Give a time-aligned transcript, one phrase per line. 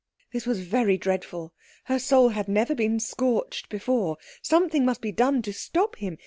[0.33, 1.53] This was very dreadful.
[1.83, 4.17] Her soul had never been scorched before.
[4.41, 6.17] Something must be done to stop him.